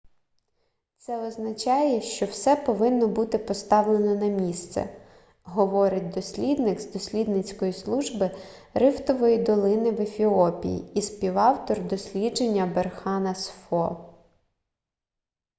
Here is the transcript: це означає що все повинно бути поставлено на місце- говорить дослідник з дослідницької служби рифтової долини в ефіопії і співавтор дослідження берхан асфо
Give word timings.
це 0.97 1.27
означає 1.27 2.01
що 2.01 2.25
все 2.25 2.55
повинно 2.55 3.07
бути 3.07 3.37
поставлено 3.37 4.15
на 4.15 4.27
місце- 4.27 4.89
говорить 5.43 6.09
дослідник 6.09 6.79
з 6.81 6.91
дослідницької 6.91 7.73
служби 7.73 8.31
рифтової 8.73 9.37
долини 9.37 9.91
в 9.91 10.01
ефіопії 10.01 10.91
і 10.93 11.01
співавтор 11.01 11.81
дослідження 11.87 12.65
берхан 12.65 13.27
асфо 13.27 14.13